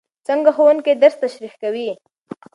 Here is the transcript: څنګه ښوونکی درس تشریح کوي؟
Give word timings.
څنګه 0.27 0.49
ښوونکی 0.55 0.93
درس 1.01 1.15
تشریح 1.23 1.53
کوي؟ 1.61 1.89